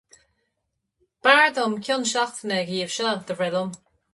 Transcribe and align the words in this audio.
B'fhearr 1.27 1.53
dom 1.57 1.77
cion 1.89 2.09
seachtaine 2.13 2.59
dhíobh 2.71 2.97
seo 2.97 3.17
do 3.29 3.37
bhreith 3.43 3.59
liom. 3.59 3.71